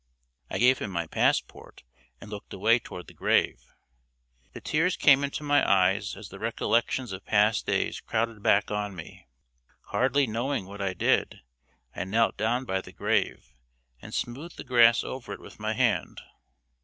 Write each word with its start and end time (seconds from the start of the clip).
I 0.49 0.57
gave 0.57 0.79
him 0.79 0.89
my 0.89 1.05
passport, 1.05 1.83
and 2.19 2.31
looked 2.31 2.51
away 2.53 2.79
toward 2.79 3.05
the 3.05 3.13
grave. 3.13 3.63
The 4.53 4.59
tears 4.59 4.97
came 4.97 5.23
into 5.23 5.43
my 5.43 5.61
eyes 5.69 6.15
as 6.17 6.29
the 6.29 6.39
recollections 6.39 7.11
of 7.11 7.23
past 7.23 7.67
days 7.67 7.99
crowded 8.01 8.41
back 8.41 8.71
on 8.71 8.95
me. 8.95 9.27
Hardly 9.89 10.25
knowing 10.25 10.65
what 10.65 10.81
I 10.81 10.95
did, 10.95 11.41
I 11.95 12.05
knelt 12.05 12.35
down 12.35 12.65
by 12.65 12.81
the 12.81 12.91
grave, 12.91 13.53
and 14.01 14.11
smoothed 14.11 14.57
the 14.57 14.63
grass 14.63 15.03
over 15.03 15.33
it 15.33 15.39
with 15.39 15.59
my 15.59 15.73
hand. 15.73 16.19